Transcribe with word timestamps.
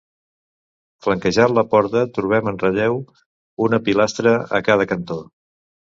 Flanquejant 1.07 1.53
la 1.57 1.65
porta 1.75 2.03
trobem 2.15 2.49
en 2.53 2.57
relleu 2.63 2.97
una 3.67 3.81
pilastra 3.91 4.37
a 4.61 4.63
cada 4.71 4.89
cantó. 4.95 5.21